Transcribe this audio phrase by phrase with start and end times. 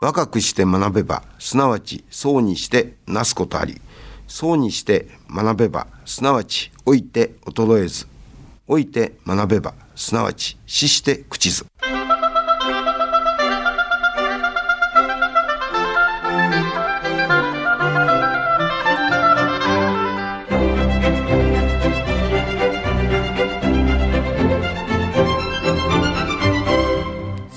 [0.00, 3.80] 若くして学べば、すなわちそうにしてなすことあり、
[4.28, 8.06] そうにして学べば、すなわち老いて衰えず、
[8.68, 11.66] 老いて学べば、すなわち死して朽ちず。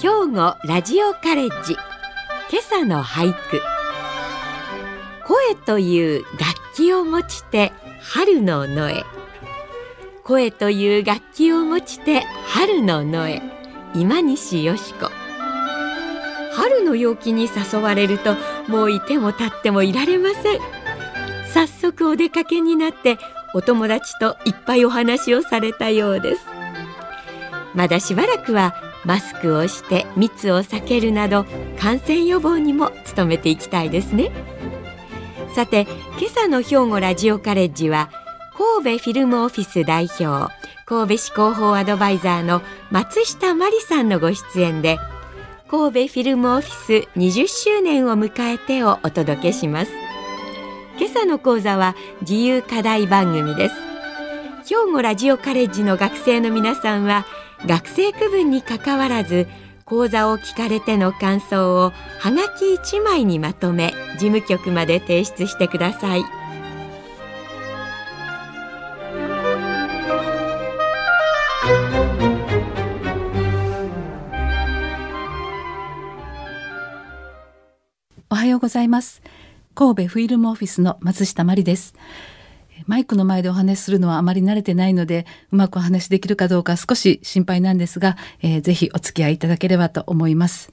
[0.02, 1.91] 兵庫ラジオカレッジ。
[2.52, 3.62] 今朝の俳句。
[5.26, 9.06] 声という楽器を持ちて春の野へ。
[10.26, 13.42] 声という楽器を持ちて春の野へ。
[13.96, 15.10] 今西よし子。
[16.52, 18.36] 春の陽気に誘われると
[18.68, 20.60] もういても立ってもいられません。
[21.54, 23.18] 早速お出かけになって
[23.54, 26.46] お友達といっぱいお話をされたようです。
[27.74, 31.46] まだしばらくはマスクをして密を避けるなど
[31.80, 34.32] 感染予防にも努めていきたいですね。
[35.56, 35.88] さて
[36.18, 38.10] 今朝の兵庫ラジオカレッジは
[38.58, 40.54] 神戸フィルムオフィス代表
[40.86, 44.98] 神戸市広報アドバイザーの松下真理さんのご出演で
[45.70, 49.92] 神戸フィルムオフィス20周年を迎えてをお届けします。
[51.00, 53.76] 今朝の講座は自由課題番組です。
[54.68, 57.26] 兵庫ラジオカレッジの学生の皆さんは
[57.66, 59.48] 学生区分にかかわらず
[59.86, 66.24] 講座を聞かれての感想をはがき1枚にまとめ事務局まで提出してください。
[78.30, 79.22] おはようございます。
[79.76, 81.96] 神戸フィルムオフィスの松下真理です。
[82.88, 90.72] マイクの前でお話しするのはあまり慣れてないのでうまくお話しできるかどうか少し心配なんですが、えー、ぜひお付き合いいただければと思います。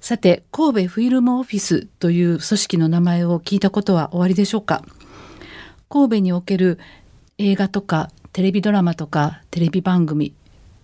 [0.00, 4.84] さて神戸フィルムオフィスという組織の名前を聞いたことはおありでしょうか？
[5.88, 6.78] 神戸における
[7.38, 10.34] 映画とかテレビドラマとかテレビ番組、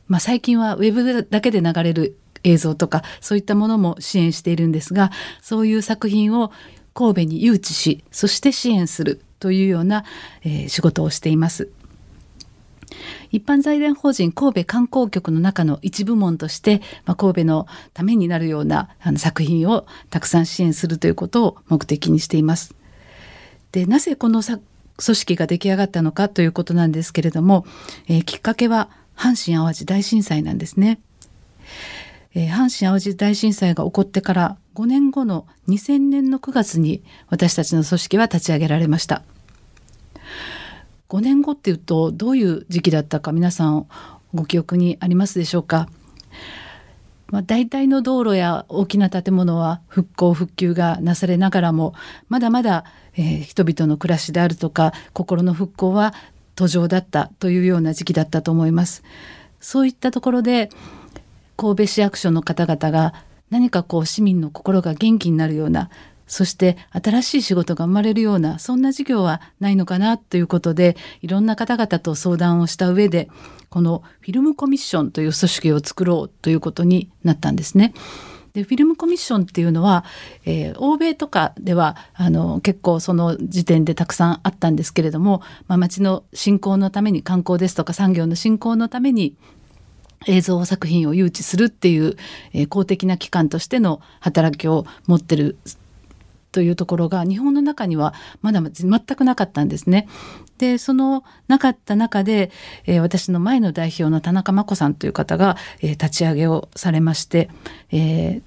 [0.08, 5.10] まあ、最近はウェブだけで流れる映像とかそういったものも支援しているんですが
[5.42, 6.50] そういう作品を
[6.94, 9.20] 神戸に誘致しそして支援する。
[9.40, 10.04] というような、
[10.42, 11.70] えー、仕事をしています。
[13.30, 22.74] 一般財団法人神戸観光局の中の一部門として、まあ、神戸のためになるようなあの作品をたくさん支援するということを目的にしています。
[23.72, 24.60] でなぜこの組
[24.98, 27.64] 織が出来上がったのかということなんですけれども、
[28.08, 31.00] えー、きっかけは阪神・淡路大震災なんですね。
[32.34, 39.22] えー、阪神・淡路大震災が起こってから5年後の2000年の9月に私たちの組織は立ち上げられました。
[41.08, 43.88] 5年後っていうとどういう時期だったか皆さん
[44.32, 45.88] ご記憶にありますでしょうか、
[47.26, 51.94] まあ、大体の道路や大きな建物は復興復旧がなされながらも
[52.28, 52.84] まだまだ、
[53.16, 56.14] えー、人々の暮らしであるとか心の復興は
[56.54, 59.02] 途上だったというような時期だったと思います。
[59.60, 60.70] そういったところで
[61.60, 63.12] 神戸市役所の方々が
[63.50, 65.90] 何かこう市民の心が元気になるような
[66.26, 73.28] そして新しい仕事が生まれるようなそんな事業はないのかなということでいろんな方々と相談をした上で
[73.68, 77.92] このフィルムコミッションという組織を作ろうということになったんですね。
[78.52, 80.04] でフィルムコミッションっていうのは、
[80.44, 89.36] えー、欧米とかではあの結構その時点でたくさんあったんですけれども、まあ、町の振興のために観光ですとか産業の振興のために
[90.26, 92.16] 映像作品を誘致するっていう、
[92.52, 95.56] えー、公的な機関としての働きを持ってる
[96.52, 100.08] というところが日本の中にはまだ全くなかったんですね。
[100.58, 102.50] でそのなかった中で、
[102.86, 107.48] えー、私の前の代表の田中真子さんという方が、えー、立ち上げをされまして、
[107.90, 108.42] えー、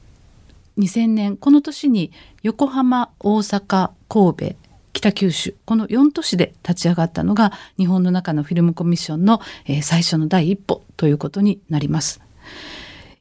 [0.77, 2.11] 2000年この年に
[2.43, 4.55] 横浜大阪神戸
[4.93, 12.21] 北九州この4都市で立ち上がったのが日本の中のフィルムコミッションの、えー、最初の第一歩ということになります。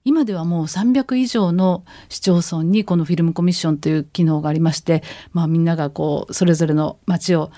[0.04, 5.02] 今ではもう300以上の市町村にこのフィルムコミッションという機能がありまして、
[5.32, 7.52] まあ、みんながこうそれぞれの街を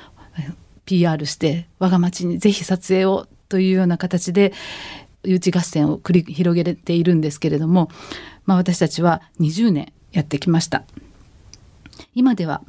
[0.85, 4.53] PR して我が町にぜひ撮影をというような形で
[5.23, 7.89] 誘致合戦を繰り広げているんですけれども、
[8.45, 10.85] まあ、私たちは20年やってきました。
[12.15, 12.63] 今では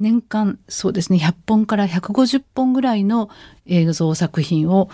[0.00, 3.30] 年間そうですね100本から150本ぐらいの
[3.66, 4.88] 映像作品を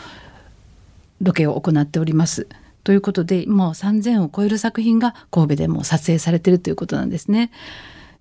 [1.20, 2.46] ロケを行っております。
[2.84, 7.50] ということでもう3,000を超える作品が神戸でも撮影されているということなんですね。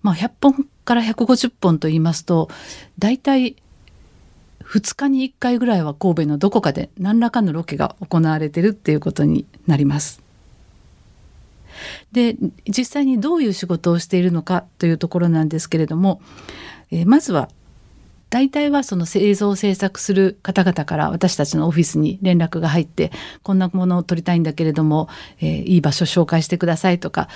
[0.02, 2.50] まあ、100本から150本と言いますと
[3.00, 3.56] 大体
[4.64, 10.22] 2日に1回ぐらいは神戸のどこかで何らかのロケが行われているっていうことになります。
[12.12, 12.36] で
[12.68, 16.22] 実際にどういう仕事をしているのかというところなんですけれども、
[16.92, 17.50] えー、まずは
[18.34, 23.12] 大体はその製造制作する方々から私たちのオフィスに連絡が入って
[23.44, 25.08] こんなものを取りたいんだけれども、
[25.40, 27.30] えー、いい場所紹介してくださいとか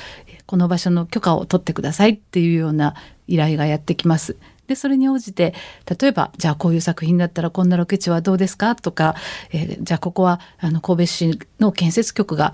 [0.47, 2.95] この場所の許可を取ってくださいっていうような
[3.27, 4.37] 依頼がやってきます。
[4.65, 5.53] でそれに応じて
[5.99, 9.15] 例えばじゃあこういう作品だったらこんなロケ地はどうですかとか、
[9.51, 12.53] えー、じゃあここはあの神戸市の建設局が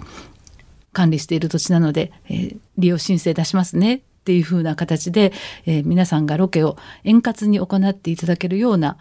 [0.94, 5.34] 管理している土地なので、えー、利用申請出しますねっていう風な形で、
[5.66, 8.98] えー、皆さんがロケを円滑に行っていただけるような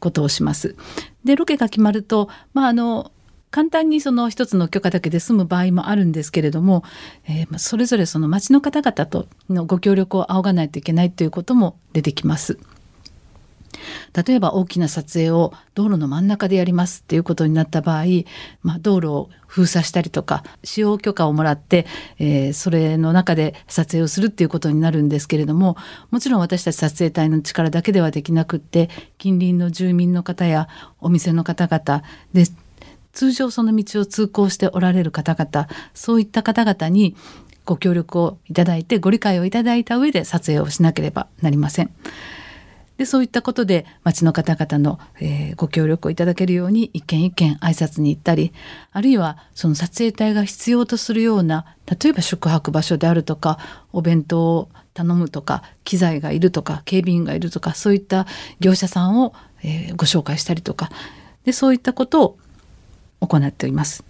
[0.00, 0.76] ことをします。
[1.24, 3.10] でロケが決まると、まあ、あの
[3.50, 6.82] 簡単にその一つの許可だけで済む場合もあるんですけれども、
[7.26, 12.58] えー、それぞれその町の方々とのご協力を仰がないといけないということも出てきます。
[14.26, 18.04] 例えば大きな撮影を道路の真ん中でやりますっていうことになった場合、
[18.62, 21.86] まあ、道路を封鎖したりとか使用許可をもらって、
[22.18, 25.76] えー、それの中で撮影をするっていうことになるんですけれども
[26.10, 30.68] もちろん私たち撮影隊の力だけではできなくって近隣の住民の方や
[31.00, 32.44] お店の方々で
[33.12, 37.14] 通常その道を通行しておられる方々そういった方々に
[37.64, 41.90] ご協力をいただいてご理解をいただいた上で撮影をしなければなりません。
[42.96, 48.52] でそういったことで町の方々の、えー、ご協力をいただけるように一軒一軒挨拶に行ったり
[48.92, 53.58] あるいはその撮影隊が必要とするような例えば宿泊場所であるとか
[53.92, 58.26] お弁当を頼むとか機材がいるとか警備員がいるとかそういった
[58.60, 60.90] 業者さんを、えー、ご紹介したりとか
[61.44, 62.38] でそういったことを
[63.26, 64.04] 行っています。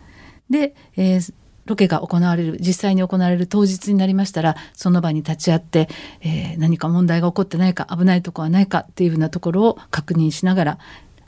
[0.51, 1.35] で、えー
[1.67, 5.89] ロケが行われる実際に行われる当日になりましたらその場に立ち会って、
[6.21, 10.79] えー、何か問題が起こってないか危ないとこはないかっていうふうなところを確認しながら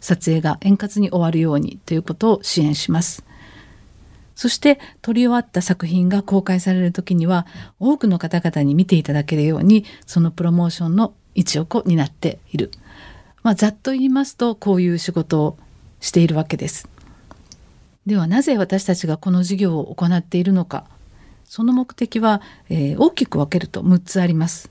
[0.00, 3.24] 撮影が円滑に終わるようにということを支援します。
[4.34, 7.46] そして撮り終わった作品が公開される時には
[7.80, 12.70] 多くの方々に見ていただけるようにそのプロモーションの一翼を担っている。
[13.42, 15.56] まあ、ざっと言いますとこういう仕事を
[16.00, 16.88] しているわけです。
[18.06, 20.87] ではなぜ私たちがこの事業を行っているのか
[21.44, 24.70] その目的は、えー、大きく分けると6つあります。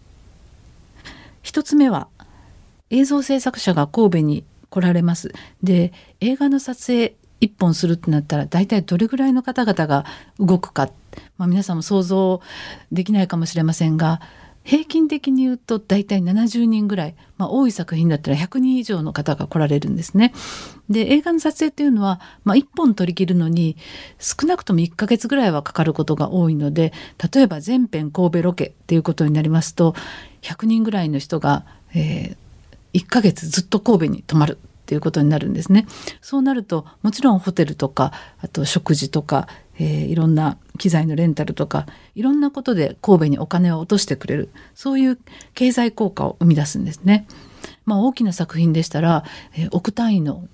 [1.44, 2.10] 1つ目は
[2.90, 5.34] 映像制作者が神戸に来られます。
[5.64, 10.06] で映画の撮影1本するってなったら大体どれぐらいの方々が
[10.40, 10.90] 動くか、
[11.38, 12.42] まあ、皆さんも想像
[12.92, 14.22] できないかもしれませんが
[14.66, 20.34] 平均的に言うと大体70人ぐらい、まあ、多い作品だったら100人以上の方が来られるんですね。
[20.90, 23.78] で映画の撮影っていうのは、まあ、1本撮り切るのに
[24.20, 26.94] 少なくとも1ヶ月ぐらいはかかることが多いので
[27.34, 29.94] 例えば全編神戸ロケっていうことになりますと
[30.42, 35.88] 100人ぐらいの人が、えー、1ヶ月ずっと神戸に泊まるっていうことになるんですね。
[36.22, 39.48] そうなるともちろんホテルとかあと食事とか、
[39.78, 41.86] えー、いろんな機材のレンタルとか
[42.16, 45.20] いろんなことで神戸にお金を落としてくれるそういう
[45.54, 47.28] 経済効果を生み出すんですね。
[47.86, 49.24] まあ、大きな作品でしたら、
[49.56, 50.48] えー、億単位の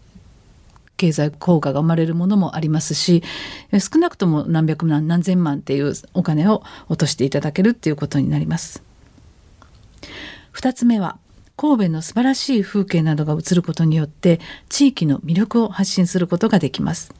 [0.98, 3.24] 経済効果が生まれるものもありますし
[3.80, 8.84] 少なくとも何百万何千万っていうお金を落としていただけるっていうことになります。
[10.54, 11.18] 2つ目は
[11.58, 14.40] 神戸の素晴らしい風景などが映ることによって
[14.70, 17.14] 地域の魅力を発信することができます。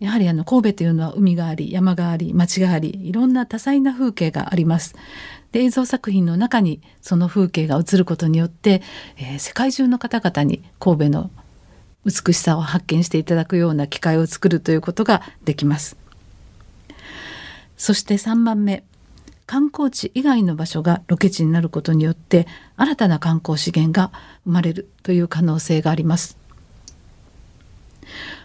[0.00, 4.94] やはりあの神戸というのは海があり山があり町がありいろんな多彩な風景があります。
[5.52, 8.82] で映像作品の中にその風景が映ることによって、
[9.16, 11.30] えー、世界中の方々に神戸の
[12.04, 15.96] 美しさを発見していただくような機会を作るということができます。
[17.76, 18.84] そして3番目
[19.46, 24.12] 観光地以外の場所がロケ地になることによって新たな観光資源が
[24.44, 26.36] 生まれるという可能性があります。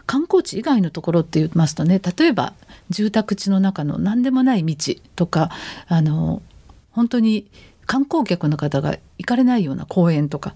[0.05, 2.53] 観光地以外のところって言いますとね例えば
[2.89, 5.49] 住宅地の中の何でもない道とか
[5.87, 6.41] あの
[6.91, 7.47] 本当に
[7.85, 10.53] 観光客の方が行かれないような公園とかっ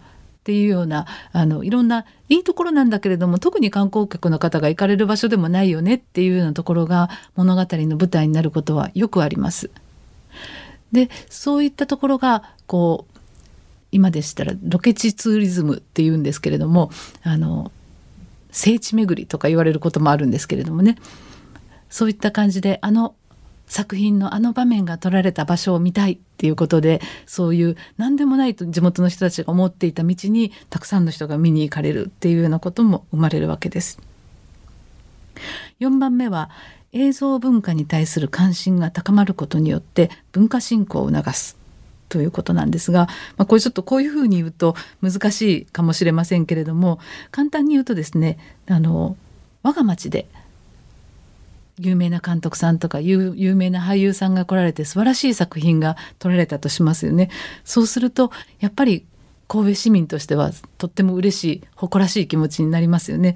[0.47, 9.69] ていうようなあのいろんないいところなんだけれども特に観光客の方が行かれる場所でもないよねっていうようなところが物語の舞台になることはよくあります。
[10.93, 13.17] でそういったところがこう
[13.91, 16.91] 今でしたらロケ地ツーリズムっていうんですけれども
[17.23, 17.71] あの
[18.51, 20.97] 聖地巡りとか言われることもあるんですけれどもね
[21.89, 23.15] そういった感じであの
[23.67, 33.99] 作品のあの場面が撮られた場所を見たいっていうことでそういう何でもないと地元の人たちが思っていた道にたくさんの人が見に行かれるっていうようなことも生まれるわけです。
[35.79, 36.49] 4番目は
[36.93, 41.56] 映像文化に対する関心が高まることによって文化振興を促す
[42.09, 46.99] ということなんですが、まあ、これちょっとこういうふうに言うと難しいかもしれませんけれども
[47.31, 48.37] 簡単に言うとですね
[48.67, 49.17] あの
[49.63, 50.27] 我が町で
[51.79, 57.29] 有名な監督さんとか有有名な俳優さんが来られて素晴らしい作品が撮られたとしますよね。
[57.63, 59.05] そうするとやっぱり
[59.47, 63.35] 神戸市民としてはとっても嬉しい誇らしい気持ちになりますよね。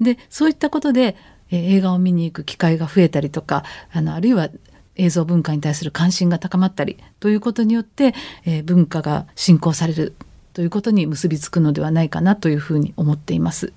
[0.00, 1.16] でそういったことで、
[1.50, 4.50] えー映画を見に行く機会が増えたりとかあのあるいは
[4.98, 8.14] 映像文化に対する関心が高まったりということによって、
[8.44, 10.14] えー文化が振興される
[10.52, 13.72] ということに結びつくのではないかなというふうに思っています。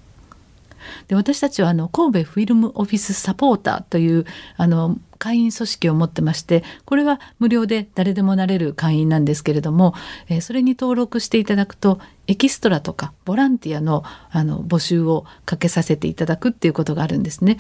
[1.08, 4.26] で私たちはあの神戸フィルムオフィスサポーターという
[4.58, 9.94] あの会員組織を持ってましてこれは無料で誰でもなれる会員なんですけれども、
[10.28, 17.58] えーそれに登録していただくとエキストラとかボランティアのあの募集をかけさせていただくっていうことがあるんですね。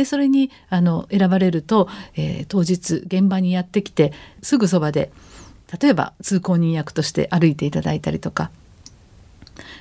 [0.00, 5.12] でそれにあの選ばれると、えー当日現場にやってきてすぐそばで
[5.78, 8.50] 例えば通行人役として歩いていただいたりとか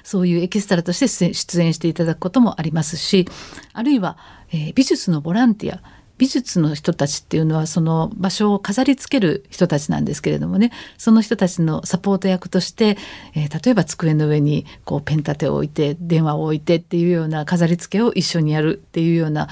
[0.03, 3.29] そういうエキストラとして出演していただくこともありますし
[3.71, 4.17] あるいは、
[4.51, 5.81] えー美術のボランティア
[6.19, 12.97] 美術の人たちっていうのはその場所を飾り付ける人たちなんですけれどもねその人たちのサポート役として、
[13.35, 19.47] えー例えば机の上にこうペン立てを置いて電話を置いてっていうような飾り付けを一緒にやるっていうような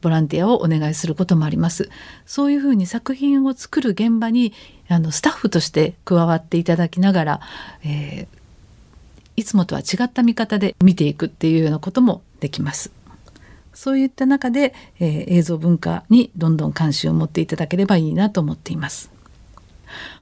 [0.00, 1.90] ボランティアをお願いすることもあります。
[2.24, 4.52] そういうふうに作品を作る現場に
[4.88, 7.40] あのスタッフとして加わっていただきながら、
[7.84, 8.42] えー
[9.34, 13.01] いつもとは違った見方で見ていくっていうようなこともできます。
[13.74, 19.10] そういった中で、えー映像文化にどんどん関心を持っていただければいいなと思っています。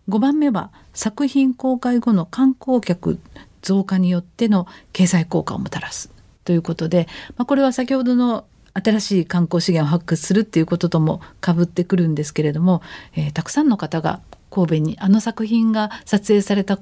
[0.09, 3.19] 5番目は作品公開後の観光客
[3.62, 6.11] 増加によっての経済効果をもたらす
[6.45, 12.83] ということで、まあ、これは先ほどの新しい観光資源を発掘するっていうことともかぶってくるんですけれども、
[13.14, 16.78] えーたくさんの方が神戸にあの作品が撮影された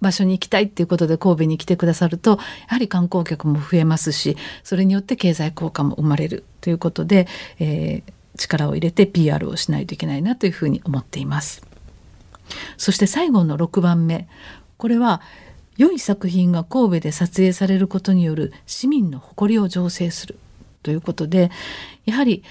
[0.00, 2.36] 場所に行きたいっていうことで神戸に来てくださるとや
[2.68, 7.26] はり観光客も増えますしそれによって経済効果も生まれるということで、
[7.58, 11.62] えー力を入れて PR をしないといけないなというふうに思っています。
[12.76, 14.28] そして最後の6番目
[14.76, 15.22] これは
[15.76, 20.38] 良い作品が神戸で撮影されることによる市民の誇りを醸成する
[20.82, 21.50] ということで
[22.04, 22.44] やはり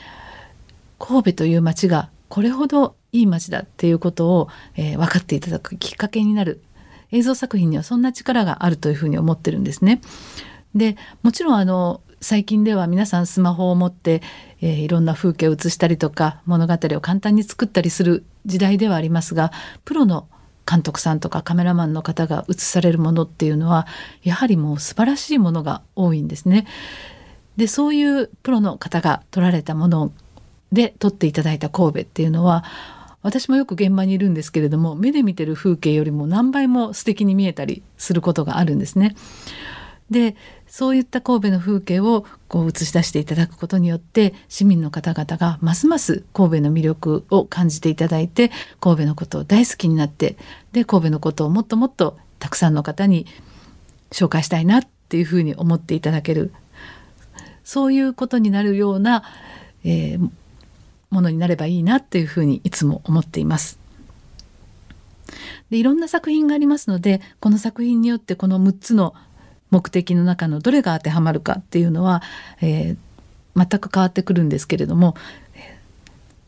[0.97, 6.61] 神戸という街がこれほどいい街だっていうことを、えー分かっていただくきっかけになる
[7.13, 10.01] 映像作品にはそんな力があるというふうに思ってるんですね。
[10.75, 14.21] でもちろんあの最近では皆さんスマホを持って、
[14.61, 19.51] えーいろんな風景を映したりとか物語を簡単に作ったりする時代ではありますが
[19.85, 20.27] プロの
[20.69, 23.85] 監督さんとかカメラマンの方が映されるものっていうのは
[24.23, 26.65] やはりもう素晴らしいものが多いんですね。
[27.57, 30.11] でそういうプロの方が撮られたもの
[30.71, 32.63] で撮っていただいた神戸っていうのは
[33.23, 39.15] 私もよく現場にいるんですけれども目で見てる風景よりも何倍も素敵に見えたりすることがあるんですね。
[40.11, 40.35] で
[40.67, 50.35] そういった神戸の風景をこう映し出していただくことによって市民の方々がますます神戸の魅力を感じていただいて神戸のことを大好きになって
[50.71, 53.25] で神戸のことをもっともっとたくさんの方に
[54.11, 56.51] 紹介したいなっていうふうに思っていただける
[57.63, 59.23] そういうことになるような、
[59.83, 60.29] えー
[61.13, 63.79] ものになればいいなっていうふうにいつも思っています。
[65.69, 69.15] でいろんな作品がありますのでこの作品によってこの6つの
[69.71, 72.21] 目的の中のどれが当てはまるかっていうのは、
[72.61, 72.97] えー
[73.55, 75.15] 全く変わってくるんですけれども、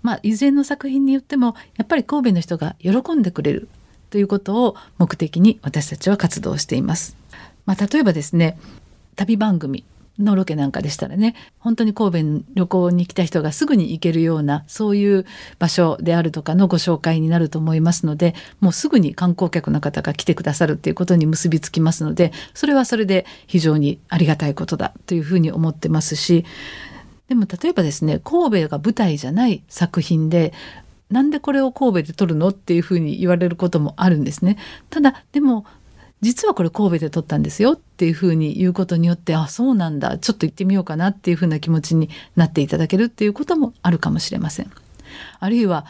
[0.01, 3.69] まあいずれの作品によってもやっぱり神戸の人が喜んでくれる
[4.10, 7.15] ということを目的に私たちは活動しています。
[7.65, 8.60] まあ、例えばですね
[9.15, 9.84] 旅番組
[10.19, 15.25] のロケなんかでしたらね本当に神戸に旅行に来た人がすぐに行けるようなそういう
[15.60, 26.45] 場所であるとかのご紹介になると思いますのでもうすぐに観光客の方が来てくださるっていうことに結びつきますのでそれはそれで非常にありがたいことだというふうに思ってますし
[27.27, 30.53] でも例えばですね神戸が舞台じゃない作品で
[31.10, 34.57] なんでこれを神戸で撮るのっていうふうに言われることもあるんですね。
[34.89, 35.65] ただでも
[36.22, 44.72] 実はこれ神戸で撮ったんですよっていうふうに言うことによってあそうなんだちょっと行ってみようかなっていうふうな気持ちになっていただけるっていうこともあるかもしれません。
[45.39, 45.86] あるいは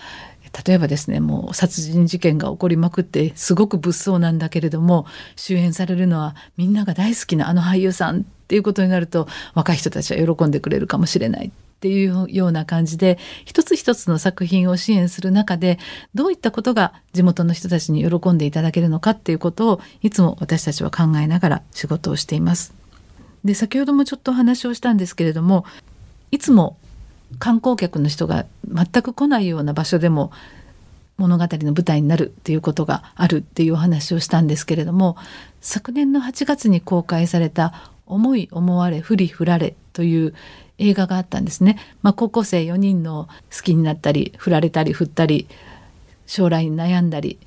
[0.66, 5.06] 例えばですねもう殺人事件が起こりまくってすごく物騒なんだけれども
[5.36, 11.52] 主演されるのはみんなが大好きなあの俳優さんっていうことになると若い人たちは喜んでくれるかもしれない
[11.86, 15.78] っていうような感じで一つ一つの作品を支援する中で
[16.16, 22.74] どういったことが地元の人たちに喜んでいただけるのかっていうことをいつも私たちは考えながら仕事をしています。
[23.44, 25.64] で先ほどもちょっとお話をしたんですけれども
[26.32, 26.76] いつも
[27.38, 30.32] 観光客の人が全く来ないような場所でも
[31.18, 35.18] 物語の舞台になるっていうことがあるっていうお話をしたんですけれども
[35.62, 40.34] 昨年の8月に公開された思い思われふりふられという
[40.78, 41.78] 映画があったんですね。
[42.02, 45.48] まあ、高校生4人の好きになったり振られたり振ったり
[46.26, 47.38] 将来に悩んだり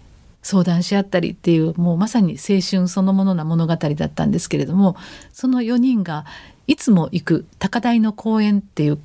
[0.43, 4.97] 相談し合ったりっていうもうまさに青春そのものな物語だったんですけれども
[5.33, 6.25] その4人が
[6.67, 8.99] いつも行く高台の公園っていう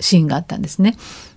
[0.00, 0.96] シーンがあったんですね。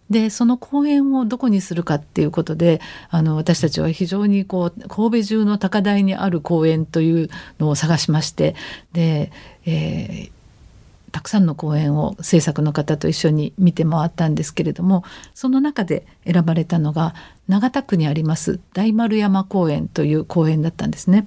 [0.09, 2.81] でその公園をどこにするかっていうことで
[3.12, 8.55] あの私たちは非常にこう神戸中の高台にある公園というのを探しまして
[8.91, 9.31] で、
[9.67, 10.31] えー、
[11.19, 17.13] たくさんの公演を制作の方と一緒に見て回ったんですけれどもその中で選ばれたのが
[17.49, 21.25] 長田区にあります大丸山公園という公園だったんですね。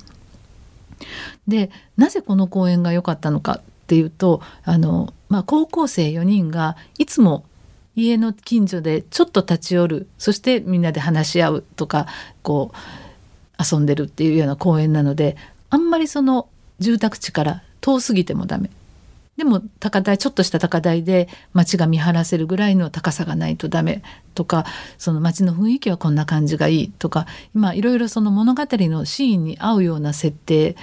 [1.47, 7.45] でなぜこの公園が良かったのかっていうとあの、まあ、高校生4人がいつも
[7.95, 12.07] 家の近所でちょっと立ち寄るそしてみんなで話し合うとか
[12.43, 15.37] こう遊んでるっていうような公園なので
[15.69, 18.71] あんまりその住宅地から遠すぎてもダメ
[19.37, 24.03] でも高台ちょっとした高台で街が見晴らせるぐらいの高さがないとダメ
[24.35, 24.67] とか
[24.99, 30.77] その街の雰囲気はこんな感じがいいとか今いろいろその物語のシーンに合うような設定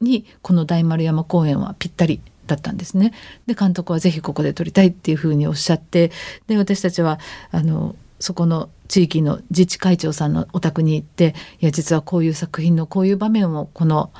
[0.00, 3.12] にこの大丸山公園はぴったりだったんですね。
[3.46, 6.12] で監督はぜひここで撮りたいっていうふうにおっしゃって
[6.46, 7.18] で私たちは
[7.50, 14.10] あのそこの地域の自治会長さんのお宅に行っていや実はこういう作品のこういう場面をこの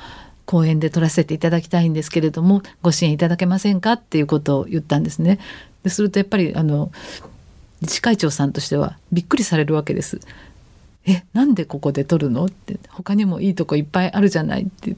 [0.49, 5.37] 公演で撮らせていただきたいんですけれどもご支援いただけませんかっていうことを言ったんですね。
[5.83, 6.91] でするとやっぱりあの
[7.81, 10.19] 自治会長さんとしてはびっくりされるわけです。
[11.05, 14.95] えなんでここで撮るのって他にもいいとこいっぱいあるじゃないって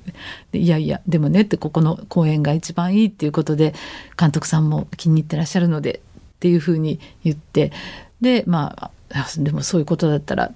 [0.53, 3.73] でいやいやでもねってここの公園が一番いいっていうことで
[4.17, 5.99] 監督さんも気に入ってらっしゃるので
[6.37, 7.73] っていうふうに言って
[8.21, 8.91] でまあ
[9.37, 10.53] でもそういうことだったら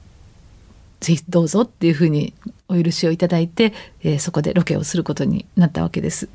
[1.05, 2.33] ぜひどうぞっていうふうに
[2.67, 6.29] お許しをいただいて、えー、そこでロケをすることになったわけです。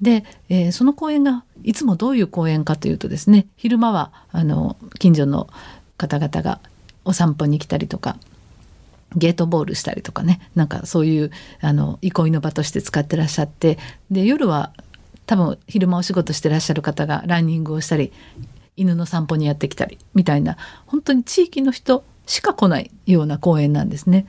[0.00, 5.48] で、えー、その公園がいつもどういう公園かというとですね昼間はあの近所の
[5.98, 6.60] 方々が
[7.04, 8.16] お散歩に来たりとか
[9.14, 11.30] ゲートボールしたりとかねなんかそういう
[11.60, 13.78] あの憩いの場として使ってらっしゃって
[14.10, 14.72] で夜は
[15.26, 18.12] 多分昼間お仕事してらっしゃる方がランニングをしたり
[18.76, 24.26] 犬の散歩にやってきたりみたいな本当に地域の人しか来ないような公園なんですね。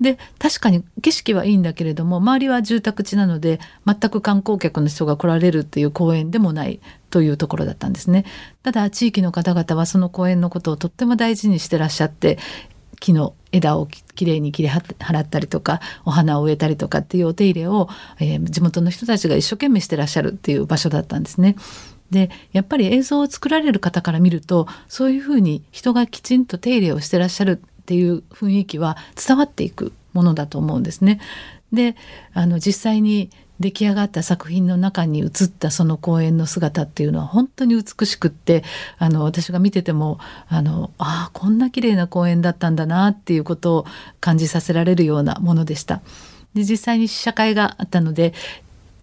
[0.00, 8.24] で確かに景色はいいんだけれども周りは住宅地なので全く観光客の人が来られるっていう公園でもないというところだったんですね。
[8.62, 12.38] ただ地域の方々はその公園のことをとっても大事にしてらっしゃって
[13.00, 21.56] 木の枝をきれいに切り払ったりとかお花を植えたりとかっていうお手入れを、えー、地元の人たちが一生懸命してらっしゃるっていう場所だったんですね。
[22.14, 28.96] でやっぱり映像を作られる方から見るとそういうふうに人がきちんと手入れをしてらっしゃるっていう雰囲気は
[29.26, 31.20] 伝わっていくものだと思うんですね。
[31.72, 31.96] で
[32.32, 38.62] あの実際に出来上がった作品の中に映ったその公演の姿っていうのは本当に美しくって
[38.98, 43.86] あの私が見ててもあのあこんな綺麗な公演だったんだなっていうことを
[44.20, 46.00] 感じさせられるようなものでした。
[46.54, 48.34] で実際に試写会があったので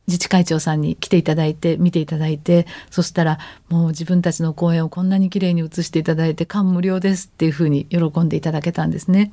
[0.08, 9.32] 自治会長さんに来ていただいて見ていただいてそしたらもう自分たちの公演をこんなに綺麗に映していただいて感無量ですっていうふうに喜んでいただけたんですね。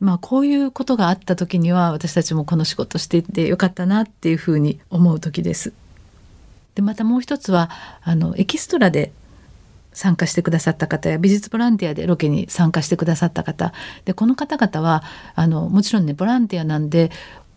[0.00, 5.72] まあこういうことがあった時には私たちもこの仕事していてよかったなっていうふうに思う時です。
[6.74, 7.70] でまたもう一つは
[8.02, 9.12] あのエキストラで
[9.92, 13.72] 参加してくださった方や美術ボランティアでロケに参加してくださった方
[14.04, 15.02] でこの方々は
[15.34, 17.10] あのもちろんねボランティアなんで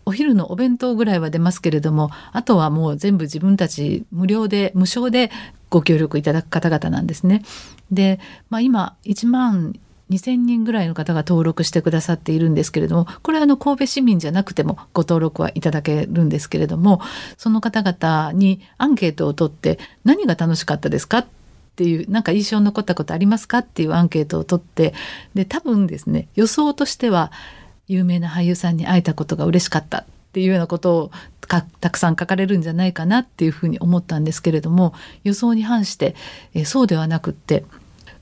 [0.06, 5.30] お昼のお弁当ぐらいは出ますけれどもあとはもう全部自分たち無料で無償で
[5.70, 7.42] ご協力いただく方々なんですね。
[7.90, 9.74] で、まあ、今1万
[10.10, 17.00] 2,000人ぐらいの方が登録してくださっているんですけれどもこれはの神戸市民じゃなくてもご登録はいただけるんですけれども
[17.38, 21.26] その方々にアンケートを取って何が楽しかったですかっ
[21.76, 24.94] ていうなんか印象に残ったことありますかっていうアンケートを取って
[25.34, 27.32] で多分ですね予想としては
[27.86, 31.10] 有名な俳優さんに会えたことが嬉しかったっていうようなことを
[31.46, 36.16] たくさん書かれるんじゃないかなっていうふうに思ったんですけれども予想に反して、
[36.54, 37.64] えそうではなくって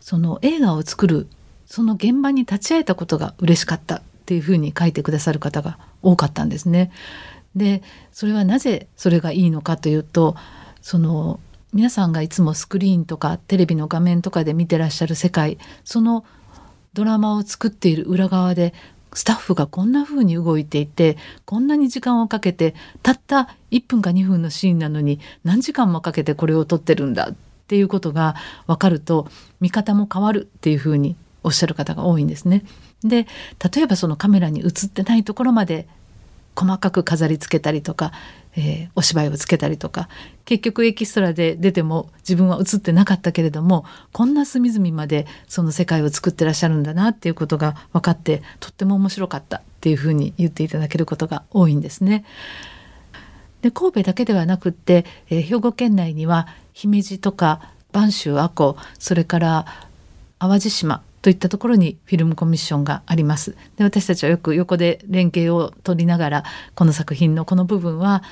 [0.00, 1.28] その映画を作る
[1.66, 6.90] その現場に立ち会えたことが嬉しかったっていうふうに書いてくださる方が多かったんですね。
[7.54, 10.36] でそれはなぜそれがいいのかというと
[10.80, 11.38] その
[11.72, 16.24] 皆さんがいつもスクリーンとかテレビの画面とかで見てらっしゃる世界その
[16.92, 18.74] ドラマを作っている裏側で
[19.14, 27.34] スタッフがこんな風に動いていてこんなに時間をかけてたった1分か2分のシーンなのに何時間もかけてこれを撮ってるんだっ
[27.66, 28.34] ていうことが
[28.66, 29.28] 分かると
[29.60, 32.64] 見方も変わるっていう風におっしゃる方が多いんですね。
[33.02, 33.26] で
[33.74, 35.88] 例えばそのカメラに映ってないところまで
[36.54, 38.12] 細かく飾り付けたりとか
[38.56, 40.08] えー、お芝居をつけたりとか
[40.44, 52.24] 結局エキストラで出ても自分は映ってなかったけれどもこんな隅々までその世界を作ってらっしゃるんだなっていうことが分かってとっても面白かったっていうふうに言っていただけることが多いんですね。
[53.62, 59.66] で神戸だけではなくって、えー、兵庫県内には姫路とか播州阿古それから
[60.40, 63.56] 淡路島といったところにフィルムコミッションがあります。
[63.76, 68.22] で私たちはよく横で連携を取りながらこの作品のこの部分は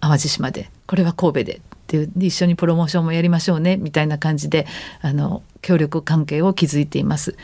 [0.00, 4.66] 淡路島でこれは神戸でっていう一緒にプロモーションもやりましょうねみたいな感じで
[5.02, 7.36] あの協力関係を築いています。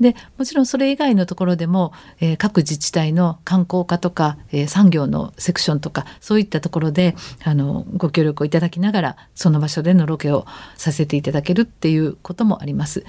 [0.00, 7.14] でもちろんそれ以外のところでも、えー、各自治体の観光課とか、えー、産業のセクションとかそういったところで
[7.44, 13.04] あのご協力をいただきながらその場所でのロケをさせていただけるっていうこともあります。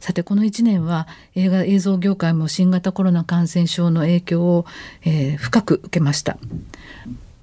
[0.00, 4.66] さてこの1年は映画映像業界も新型コロナ感染症の影響を、
[5.02, 6.38] えー、深く受けました。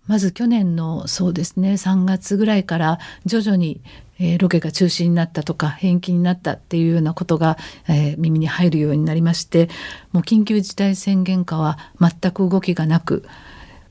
[0.08, 3.82] まず去年のそうですね3月ぐらいから徐々に、
[4.20, 7.58] えー、ロケが中止になったとか延期になったっていうようなことが、
[7.90, 9.70] えー、耳に入るようになりまして
[10.14, 13.24] もう緊急事態宣言下は全く動きがなく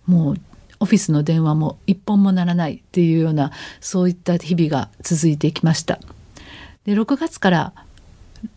[0.06, 0.36] もう
[0.80, 6.00] オフィスの電話も一本もならないっていうようなそういった日々が続いていきました。
[6.84, 7.72] で6月から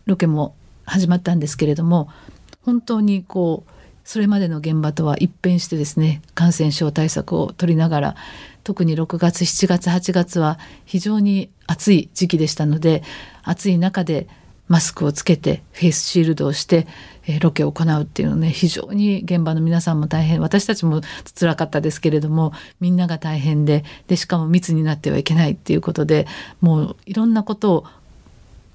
[0.06, 2.10] ロケも始まったんですけれども
[2.62, 3.72] 本当にこう
[4.04, 8.16] それまでの現場とは一変してですね感染症対策を取りながら
[8.64, 13.04] 特に6月7月8月は非常に暑い時期でしたので
[13.44, 14.28] 暑い中で
[14.68, 16.88] マスクをつけてフェイスシールドをして、
[17.28, 21.02] えー、ロケを行うっていうのね非常に現場の皆さんも大変私たちも
[21.38, 26.28] 辛かったですけれどもみんなが大変ででしかも密になってはいけないっていうことで
[26.62, 27.86] もういろんなことを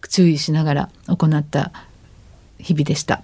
[0.09, 1.73] 注意しながら行った
[2.59, 3.23] 日々でした。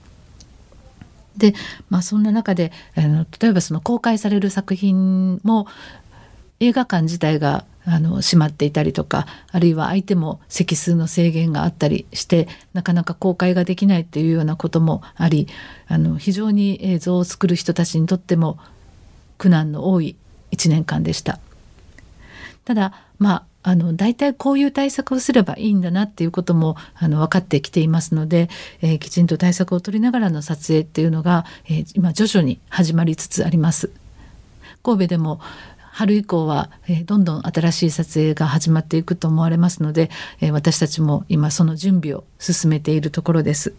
[1.37, 1.55] で、
[1.89, 5.67] まあ、そんな中であの例えばその公開される作品も
[6.61, 15.49] 映画館自体があの閉まっていたりとかあるいは相手も席数の制限があったりしてなかなか公開ができないっていうようなこともあり
[15.89, 18.59] あの非常に映像を作る人たちにとっても
[19.39, 20.17] 苦難の多い
[20.53, 21.41] 1年間でした。
[22.67, 28.49] ただまああの大体こういう対策をすればいいんだなっていうこともあの分かってきていますので、
[28.81, 33.91] えー、きちんと対策を取りながらの撮影っていうのが、えー、今徐々に始まりつつあります。
[34.83, 35.41] 神戸でも
[35.93, 40.09] 春以降は、えー、どんどん新しい撮影が始まっていくと思われますので、
[40.41, 43.75] えー、私たちも今その準備を進めているところです。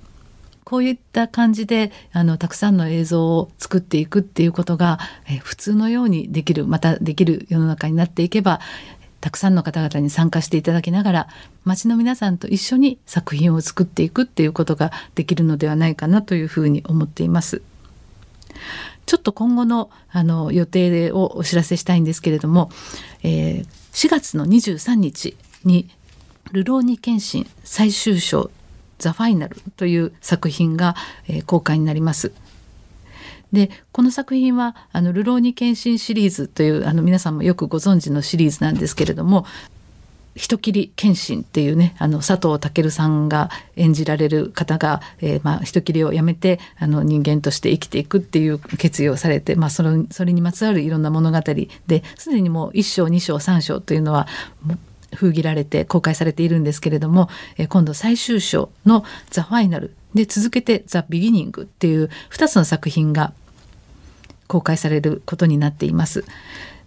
[0.63, 8.59] こういった感じであのたくさんの映像を作っていくっていうことが、えー、普通のようにできるまたできる世の中になっていけば
[9.21, 11.27] たくさんの方々に参加していただきながら
[11.63, 17.61] 町の皆さんと一緒に作品を作っていくっていうことができるのではないかなというふうに思っています。
[19.05, 22.69] ちょっと今後のあの予定をお知らせしたいんですけれども、
[23.23, 25.89] えー、4月の23日に
[26.51, 28.49] 「ルローニケンシン最終章
[28.99, 30.95] ザ・ファイナル」という作品が、
[31.27, 32.31] えー、公開になります。
[33.51, 39.45] でこの作品は「あのルローニケンシ」リーズというあの皆さんもよくご存知のシリーズなんですけれども
[40.35, 51.67] 人斬り謙信っていうねあの佐藤健さんが演じられる方が、えーまあ、人斬りをやめてあの人間として生きていくっていう決意をされて、まあ、それそれにまつわるいろんな物語で
[52.17, 54.27] すでにもう1章2章3章というのは
[55.13, 63.33] 封切られて公開されているんですけれども、えー、今度最終章の「ザ・ファイナル」で続けて「ザ・ビギニング」っていう2つの作品が
[64.51, 66.25] 公開されることになっています。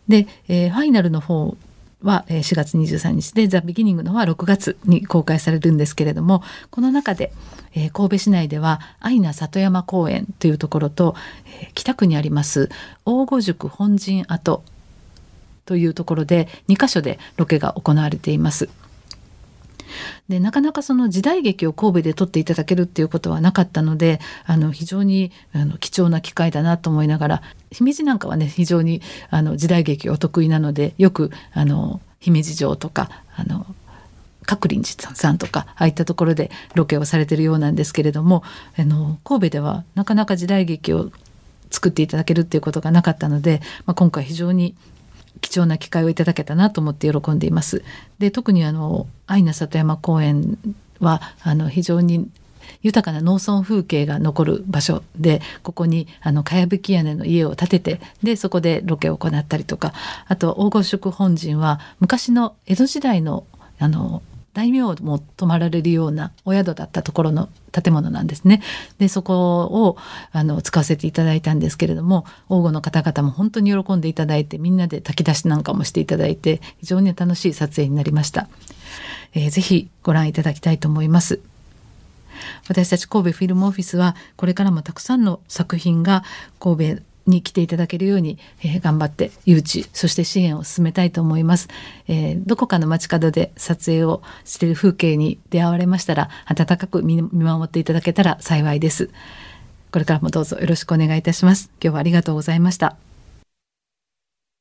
[0.07, 1.57] で、えー、ファイナルの方
[2.03, 7.33] は4月23日で「ザ・ビギニングの方は6月に公開されるんですけれどもこの中で、
[7.73, 11.15] えー、神戸市内では愛名里山公園というところと、
[11.47, 12.69] えー、北区にあります
[13.07, 14.63] 大御宿本陣跡
[15.65, 18.69] というところで2カ所でロケが行われています。
[20.29, 33.67] でなかなかその時代劇を神戸で撮っていただけるっていうことはなかったのであの非常にあの貴重な機会だなと思いながら姫路なんかはね非常にあの時代劇お得意なのでよくあの姫路城とかあの
[34.47, 38.43] 角林寺さんとかああいったところでロケをされてるようなんですけれども
[38.79, 41.11] あの神戸ではなかなか時代劇を
[41.71, 44.75] 作っていただけるっていうことがなかったので、まあ、今回非常に
[45.41, 47.83] 貴重な機会をいただけたなと思って喜んでいます。
[48.19, 50.59] で特にあの愛名里山公園
[51.01, 52.29] はあの非常に
[52.83, 59.93] 豊かな農村風景が残る場所でここにあのかやぶき屋根の家を建ててでそこでロケを行ったりとか
[60.27, 63.45] あと大御宿本陣は昔の江戸時代の
[63.79, 64.23] あの
[64.55, 68.63] 大名も泊まられるようなお宿だったところの建物なんですね。
[68.99, 69.97] でそこを
[70.33, 78.49] あの使わせていただいたんですけれども王吾の方々も本当に喜んでいただいてみんなで炊き出しなんかもしていただいて非常に楽しい撮影になりました。
[79.35, 81.41] えー、ぜひご覧いただきたいと思います。
[82.69, 86.25] 私たち神戸フィルムオフィスはこれからもたくさんの作品が
[86.61, 91.69] 神戸に来ていただけるように、えー、頑張って誘致そして支援を進めたいと思います、
[92.07, 99.11] えー、どこかの街角で撮影をしている風景に出会われましたら温かく見守っていただけたら幸いです。
[99.91, 101.71] これからもどうぞよろしくお願いいたします。
[101.81, 102.97] 今日はありがとうございました。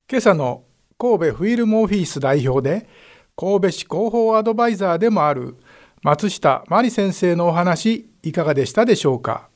[0.10, 0.64] 今朝の
[1.00, 2.88] 神戸フィルムオフィス代表で
[3.36, 5.58] 神戸市広報アドバイザーでもある
[6.04, 9.50] 松下真理先生のお話いかがでしたでしょうか？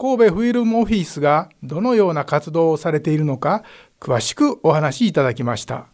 [0.00, 3.64] 神戸フィルムオフィスがどのような活動をされているのか
[4.00, 5.88] 詳しくお話しいただきました。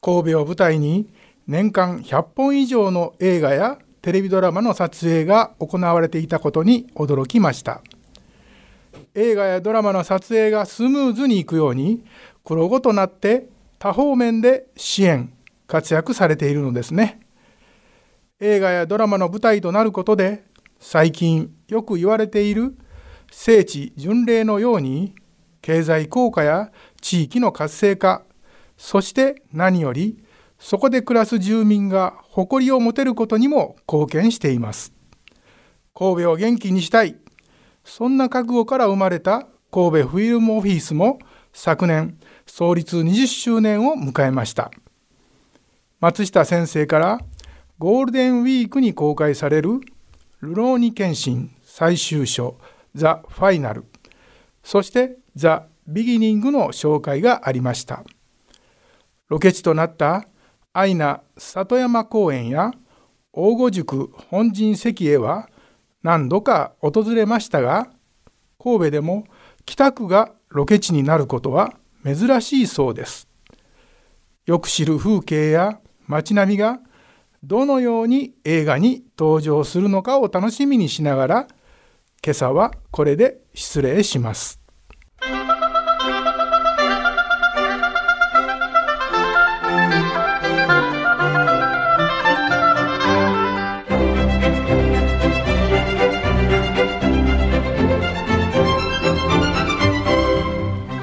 [0.00, 1.06] 神戸を舞台に
[1.46, 7.82] 年間100本以上の映画やテレビドラマの撮影が行われていたことに驚きました。
[9.14, 12.02] 映画やドラマの撮影がスムーズにいくように
[12.42, 15.30] 黒子となって多方面で支援
[15.66, 17.20] 活躍されているのですね。
[18.40, 20.42] 映画やドラマの舞台となることで
[20.78, 22.74] 最近よく言われている
[23.30, 25.14] 聖地巡礼のように
[25.62, 28.22] 経済効果や地域の活性化
[28.76, 30.22] そして何より
[30.58, 34.92] そこで暮らす住民が誇りを持てることにも貢献しています。
[35.94, 37.16] 神戸を元気にしたい。
[37.82, 41.18] そんな覚悟から生まれた神戸フィルムオフィスも
[41.52, 44.70] 昨年創立20周年を迎えました。
[45.98, 47.20] 松下先生から
[47.78, 49.80] ゴールデンウィークに公開される
[50.40, 52.56] ルローニケンシン最終章
[52.94, 53.84] ザ・ファイナル
[54.62, 58.04] そしてザ・ビギニングの紹介がありました。
[59.28, 60.26] ロケ地となった
[60.72, 62.72] アイナ里山公園や
[63.32, 65.48] 大御宿本陣石へは
[66.02, 67.88] 何度か訪れましたが
[68.58, 69.24] 神戸でも
[69.64, 71.74] 北区がロケ地になることは
[72.04, 73.28] 珍しいそうです。
[74.46, 76.80] よく知る風景や街並みが
[77.42, 81.48] どのように映画に登場するのかを楽しみにしながら
[82.22, 84.60] 今朝はこれで失礼します。